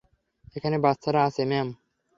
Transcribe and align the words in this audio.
এখানে 0.55 0.77
বাচ্চারা 0.85 1.21
আছে, 1.27 1.41
ম্যাম। 1.45 1.67